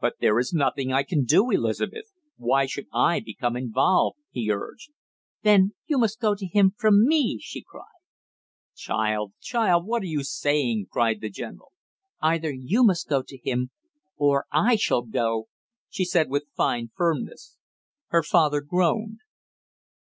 [0.00, 2.06] "But there is nothing I can do, Elizabeth;
[2.38, 4.90] why should I become involved?" he urged.
[5.42, 8.00] "Then you must go to him from me!" she cried.
[8.74, 11.72] "Child child; what are you saying!" cried the general.
[12.22, 13.70] "Either you must go to him,
[14.16, 15.48] or I shall go!"
[15.90, 17.58] she said with fine firmness.
[18.06, 19.18] Her father groaned.